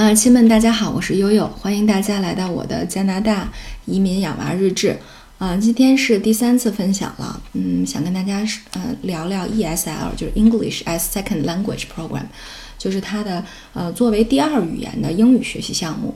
[0.00, 3.52] 啊，亲们，大家好，我是悠悠，欢迎大家来到我的加拿大
[3.84, 4.98] 移民养娃日志。
[5.36, 8.42] 啊，今天是第三次分享了，嗯，想跟大家
[8.72, 12.22] 呃聊聊 ESL，就是 English as Second Language Program，
[12.78, 13.44] 就是它的
[13.74, 16.14] 呃作为第二语言的英语学习项目。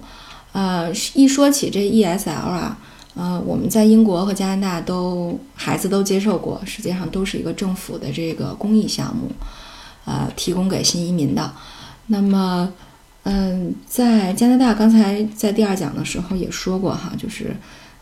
[0.53, 2.79] 呃，一说起这 ESL 啊，
[3.15, 9.31] 呃，我们在英国和加拿大都孩子都接受过，实际上都是一个政府的这个公益项目，
[10.07, 11.53] 呃，提供给新移民的。
[12.07, 12.71] 那么
[13.25, 17.57] 嗯，在加拿大，刚才在第二讲的时候也说过哈，就是，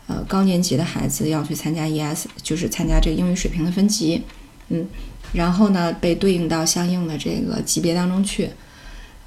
[0.07, 4.21] 呃，高年级的孩子要去参加 ES，就是参加这个英语水平的分级，
[4.67, 4.85] 嗯，
[5.31, 8.49] 然后呢被对应到相应的这个级别当中去，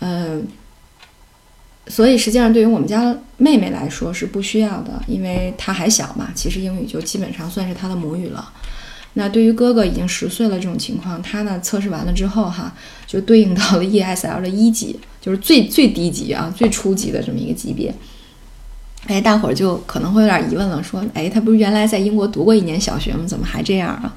[0.01, 0.39] 呃，
[1.87, 8.53] 所以实际上对于我们家妹妹来说是不需要的，因为她还小嘛，其实英语就基本上算是她的母语了。
[9.15, 12.75] 那对于哥哥已经十岁了这种情况，他呢测试完了之后哈，
[13.07, 17.93] 就对应到了 ESL 的一级，就是最最低级啊，最初级的这么一个级别。
[19.09, 23.25] 哎，大伙儿就可能会有点疑问了，说，哎，他不是原来在英国读过一年小学吗？
[23.27, 24.15] 怎么还这样啊？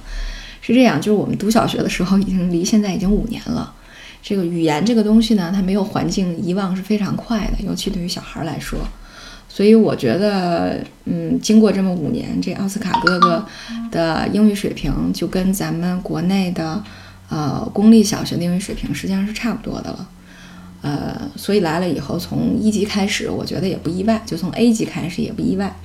[0.61, 3.73] 是这样，就是我们读小学的时候，已经离现在已经五年了。
[4.21, 8.77] 这个语言这个东西呢，它没有环境遗忘是非常快的，尤其对于小孩来说。
[9.47, 13.43] 所以我觉得，嗯，经过这么五年，这奥斯卡哥哥
[13.89, 16.83] 的英语水平就跟咱们国内的，
[17.29, 20.07] 呃，公立小学的英语水平实际上是差不多的了，
[21.35, 25.75] 所以来了以后，从一级开始，我觉得也不意外，就从 A 级开始也不意外。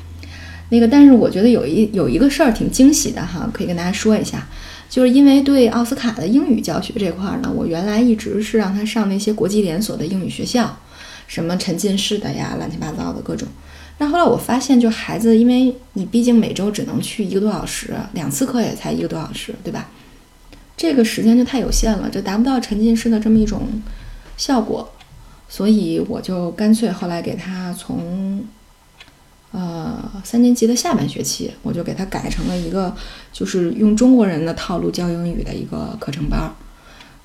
[0.70, 4.46] 那个，但是我觉得有一有一个事儿挺惊喜的哈，可以跟大家说一下，
[4.88, 10.78] 就是因为对奥斯卡的英语教学这块儿呢，我原来一直是让他上那些国际连锁的英语学校。
[11.26, 13.48] 什么沉浸式的呀，乱七八糟的各种。
[13.96, 19.88] 但后来我发现，就孩子，因为你毕竟每周只能去一个多小时，两次课也才一个多小时，对吧？
[20.76, 23.62] 这个时间就太有限了，就达不到沉浸式的这么一种
[24.36, 24.92] 效果。
[25.55, 28.44] 所以我就干脆后来给他从
[29.52, 32.92] 呃三年级的下半学期，我就给他改成了一个
[33.33, 36.51] 就是用中国人的套路教英语的一个课程班儿。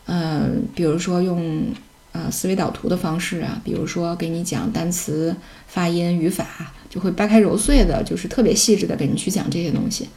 [0.06, 1.74] 嗯，比如说用。
[2.12, 5.36] 呃，思维导图的方式啊，比如说给你讲单词、
[5.68, 6.44] 发音、语法，
[6.90, 10.10] 就会掰开揉碎的，就是特别细致的给你去讲这些东西。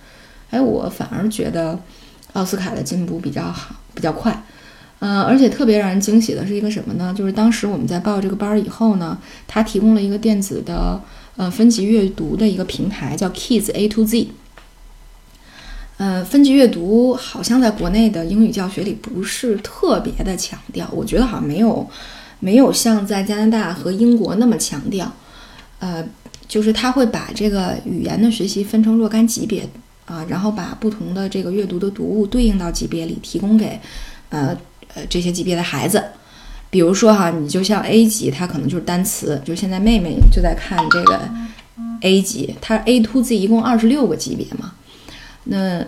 [0.49, 1.79] 哎，我反而觉得
[2.33, 4.43] 奥斯卡的进步比较好，比较快。
[5.05, 7.13] 嗯，而且特别让人惊喜的是一个什么呢？
[7.13, 9.19] 就是当时我们在报这个班儿以后呢，
[9.49, 11.01] 他提供了一个电子的
[11.37, 14.29] 呃分级阅读的一个平台，叫 Kids A to Z。
[15.97, 21.85] 呃，分级阅读好像在国内的英语教学里不是特别的强调，我觉得好像没有，
[22.39, 25.11] 没有像在加拿大和英国那么强调。
[25.81, 26.05] 呃，
[26.47, 29.69] 就是他会把这个语言的学习分成若干级别
[30.05, 33.81] 啊，然后把不同的这个阅读的读物对应到级别里，提供给
[34.29, 34.57] 呃
[34.95, 36.03] 呃这些级别的孩子。
[36.71, 41.29] 比如说哈，你就像 A 级，它可能就是单词，就现在妹妹就在看这个
[42.01, 44.73] A 级，它 A to Z 一共二十六个级别嘛。
[45.45, 45.85] 那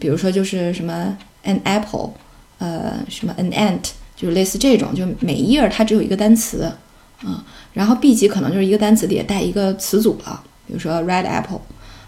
[0.00, 2.10] 比如说就是什么 an apple，
[2.58, 6.72] 呃，什么 an ant，就是类似这种，就每一页它只有一个单词，
[7.22, 7.40] 嗯，
[7.72, 11.60] 然后 B 级可能就是一个单词里带一个词组了，比如说 red apple，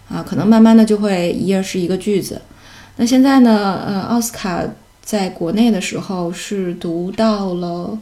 [0.09, 2.41] 啊，可能慢慢的就会一页是一个句子。
[2.97, 4.61] 那现在呢，呃，奥斯卡
[5.07, 7.97] 在国内的时候是读到了，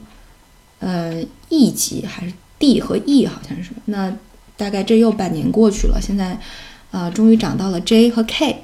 [0.79, 4.11] 呃，E 级还是 D 和 E 好像是，那
[4.57, 6.39] 大概这又半年过去了，现在，
[6.89, 8.63] 呃，终于涨到了 J 和 K。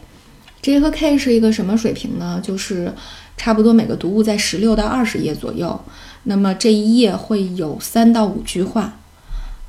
[0.64, 2.42] J 和 K 是一个什么水平呢？
[2.44, 2.92] 就是
[3.38, 5.80] 差不多每个读物在十六到二十页左右，
[6.24, 8.98] 那么这一页会有三到五句话，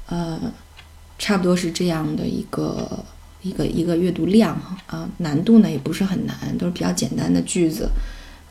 [0.06, 0.40] 呃，
[1.18, 3.04] 差不多是这样的一个
[3.42, 7.90] 一个一个阅读量啊，难度呢也不是很难，都是比较简单的句子，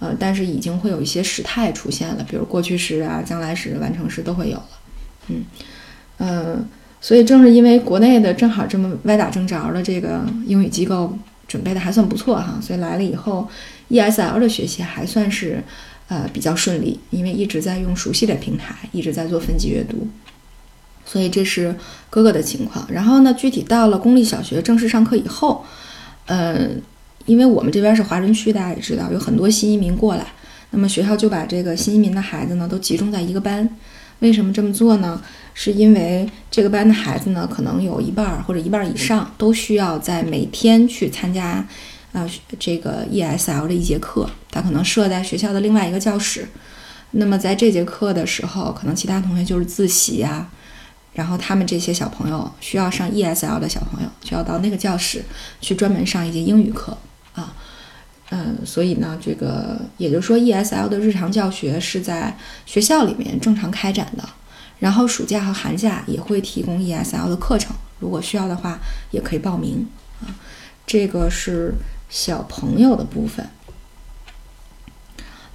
[0.01, 4.69] 呃，但是已经会有一些时态出现了，比如过去时啊、将来时、完成时都会有了，
[5.29, 5.45] 嗯
[6.17, 6.66] 呃，
[7.00, 11.17] 所以正是因为国内的正好这么歪打正着的这个英语机构。
[11.47, 13.45] 准备的还算不错哈，所以来了以后
[13.90, 15.61] ，ESL 的学习还算是，
[16.07, 20.08] 呃，比较顺利，因为一直在用熟悉的平台，一直在做分级阅读，
[21.03, 21.75] 所以这是
[22.09, 22.87] 哥哥的情况。
[22.90, 25.66] 然后呢，具体到了公立小学正式上课以后，
[26.28, 26.70] 呃，
[27.26, 30.26] 因为我们这边是华人区，大家也知道，有很多新移民过来，
[30.72, 33.70] 那么学校就把这个新移民的孩子呢都集中在一个班。
[34.20, 35.20] 为什么这么做呢？
[35.53, 41.68] 是因为这个班的孩子呢，可能有一半儿或者一半儿以上都需要在每天去参加，
[42.12, 42.29] 呃，
[42.59, 44.29] 这个 ESL 的一节课。
[44.52, 46.47] 他可能设在学校的另外一个教室。
[47.12, 50.47] 那么在这节课的时候，可能其他同学就是自习啊，
[51.14, 55.23] 然后他们这些小朋友需要上 ESL 的小朋友，就要到那个教室
[55.59, 56.96] 去专门上一节英语课。
[58.33, 62.35] 嗯，所以呢，这个也就是说，ESL 的日常教学是在
[62.66, 64.23] 学校里面正常开展的，
[64.79, 68.79] 然后暑假和寒假也会提供 ESL 的课程，如果需要的话
[69.11, 69.85] 也可以报名
[70.22, 70.31] 啊。
[70.87, 71.73] 这个是
[72.09, 73.45] 小朋友的部分。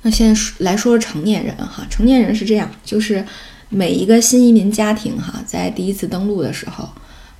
[0.02, 3.24] 那现在来说说成年人哈，成年人是这样，就是
[3.70, 6.88] 每一个新移民家庭哈，在第一次登陆的时候，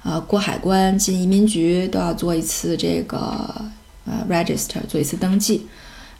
[0.03, 3.65] 啊，过海关进移民局都要做一次这个
[4.07, 5.67] 呃 register，做一次登记，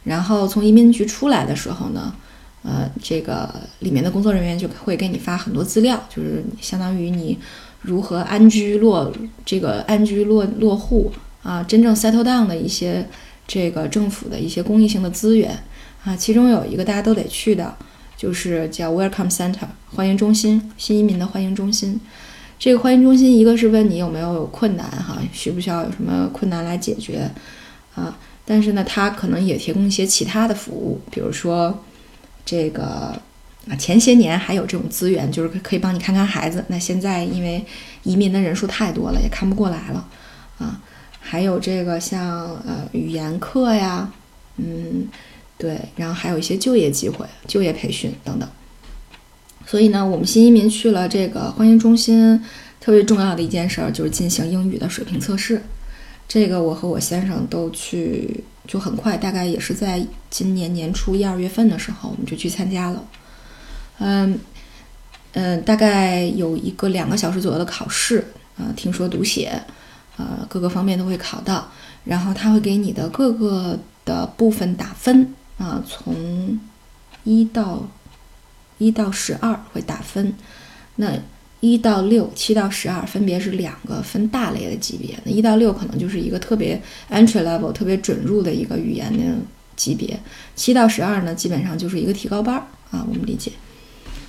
[0.03, 2.13] 然后从移民局出来的时候呢。
[2.63, 3.49] 呃，这个
[3.79, 7.37] 里面的工作人员就会给你发很多资料，就是相当于你
[7.81, 9.09] 如何安居落
[9.45, 11.09] 这个安居落落户
[11.43, 13.07] 啊，真正 settle down 的一些
[13.47, 15.57] 这个政府的一些公益性的资源
[16.03, 17.73] 啊，其中有一个大家都得去的，
[18.17, 22.01] 就是叫 Welcome Center 欢迎中心，新移民的欢迎中心。
[22.59, 27.31] 这个欢迎中心一个是问你有没有困难哈，需不需要有什么困难来解决
[27.97, 28.17] 啊？
[28.45, 31.83] 但是呢，它可能也提供一些其他的服务，比如说。
[32.49, 32.85] 这个
[33.69, 36.63] 啊，前些年还有这种资源，就是可以帮你看看孩子。
[36.69, 37.61] 那现在因为
[38.03, 40.07] 移民的人数太多了，也看不过来了
[40.57, 40.79] 啊。
[41.19, 44.09] 还有这个像呃语言课呀，
[44.55, 45.09] 嗯，
[45.57, 48.47] 对，然后还有一些就业机会、就业培训等等。
[49.65, 52.41] 所以呢，我们新移民去了这个欢迎中心，
[52.79, 55.61] 特别重要的一件事儿就是进行英语的水平测试。
[56.27, 58.43] 这个我和我先生都去。
[58.67, 63.01] 就很快，大概也是在今年年初一二月份的时候，我们就去参加了。
[63.99, 64.37] 嗯
[65.31, 68.27] 嗯，大概有一个两个小时左右的考试
[68.57, 69.63] 啊，听说读写，
[70.17, 71.71] 呃，各个方面都会考到。
[72.03, 76.59] 然后他会给你的各个的部分打分啊，从
[77.23, 77.87] 一到
[78.79, 80.33] 一到十二会打分。
[80.97, 81.13] 那
[81.59, 85.17] 一到六，七到十二，分别是两个分大类的级别。
[85.23, 89.23] 那一到六可能就是一个特别 entry level、特别准入的一个语言的
[89.75, 90.19] 级别。
[90.55, 92.61] 七到十二呢，基本上就是一个提高班儿
[92.91, 93.51] 啊，我们理解。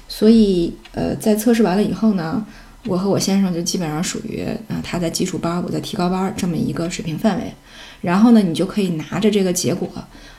[0.08, 2.46] 所以，呃，在测试完了以后呢，
[2.86, 7.52] 我和我先生就基本上属于啊，他在基础班，我在提高班这么一个水平范围。
[8.00, 9.86] 然后呢，你就可以拿着这个结果，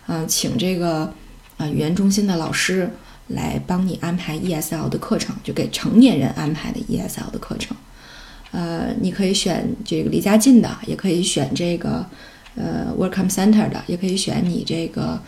[0.08, 1.14] 嗯，请这个
[1.58, 2.90] 啊语言中心的老师。
[3.30, 7.76] 来帮你安排 ESL 的课程，就给成年人安排的 ESL 的课程。
[8.52, 12.06] 呃，你可以选这个离家近的，也可以选这个
[12.56, 15.22] 呃 Welcome Center 的，也可以选你这个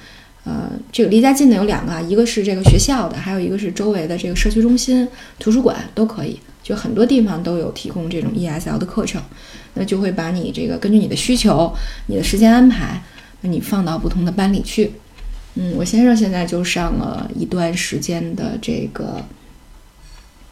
[0.44, 5.07] 呃这个离家近的有两个，一个是这个学校的，还有一个是周围的这个社区中心、
[5.38, 9.21] 图书馆都可以，就很多地方都有提供这种 ESL 的课程。
[9.74, 11.74] 那就会把你这个根据你的需求、
[12.07, 13.01] 你的时间安排，
[13.39, 14.92] 那你放到不同的班里去。
[15.56, 19.21] 嗯，我先生现在就上了一段时间的这个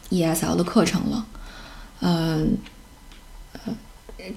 [0.10, 1.26] ESL 的课程了，
[2.02, 2.58] 嗯，
[3.54, 3.74] 呃，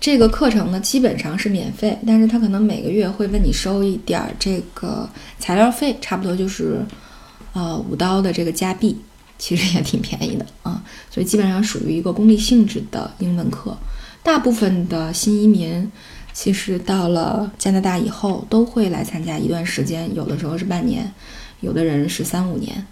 [0.00, 6.80] 这个课程呢基本上是免费，但是他可能每个月会问你收一点儿这个材料费，差不多就是
[7.54, 8.96] 呃五刀的这个加币，
[9.38, 10.80] 其实也挺便宜的啊，
[11.10, 13.76] 所以基本上属于一个公立性质的英文课，
[14.22, 15.90] 大部分的新移民。
[16.32, 21.12] 其实到了加拿大以后，都会来参加一段时间，有的时候是半年，
[21.60, 22.86] 有的人是三五年，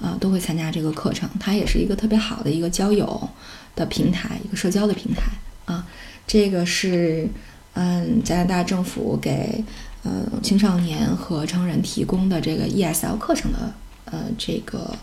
[0.00, 1.28] 啊，都会参加这个课程。
[1.38, 3.28] 它也是一个特别好的一个交友
[3.74, 5.22] 的平台，一个社交的平台
[5.66, 5.86] 啊。
[6.26, 7.28] 这个是
[7.74, 9.62] 嗯，加拿大政府给
[10.04, 13.72] 嗯青少年和成人提供的这个 ESL 课程的
[14.06, 14.96] 呃这个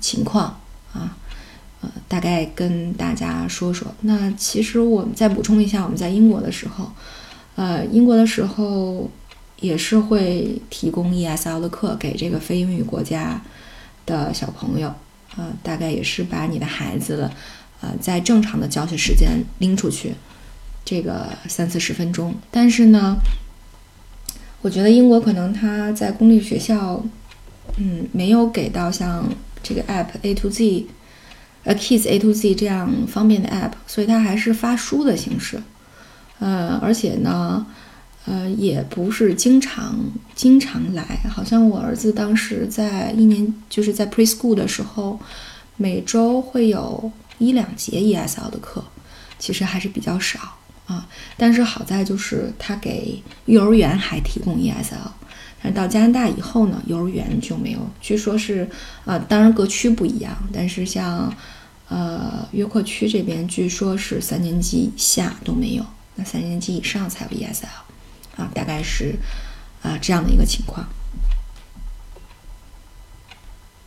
[0.00, 0.60] 情况
[0.92, 1.16] 啊。
[1.80, 3.94] 呃大概跟大家说说。
[4.00, 6.90] 那其实我们再补充一下，我们在英国的时候，
[7.56, 9.10] 呃，英国的时候
[9.60, 13.40] 也是会提供 ESL 的课给这个非英语国家
[14.06, 14.92] 的小朋友。
[15.36, 17.28] 呃，大概也是把你的孩子，
[17.80, 20.14] 呃，在正常的教学时间拎出去，
[20.84, 22.34] 这个三四十分钟。
[22.50, 23.16] 但是呢，
[24.62, 27.04] 我觉得英国可能他在公立学校，
[27.78, 29.28] 嗯，没有给到像
[29.62, 30.86] 这个 App A to Z。
[31.64, 35.60] 呃，Kids A to Z 这样方便的 App，所以它还是发书的形式，
[36.38, 37.66] 呃，而且呢，
[38.26, 39.98] 呃，也不是经常
[40.34, 45.18] 经常来，好像我儿子当时在一年就是在 Preschool 的时候，
[45.76, 48.84] 每周会有一两节 ESL 的课，
[49.38, 50.38] 其实还是比较少
[50.86, 51.06] 啊。
[51.36, 55.10] 但是好在就是他给幼儿园还提供 ESL，
[55.62, 58.68] 但到加拿大以后呢，幼儿园就没有，据说是，
[59.04, 61.32] 呃，当然各区不一样，但是像。
[61.86, 65.84] 呃，约克区这边据说是三年级以下都没有，
[66.16, 67.66] 那三年级以上才有 ESL，
[68.36, 69.16] 啊，大概是
[69.82, 70.86] 啊这样的一个情况。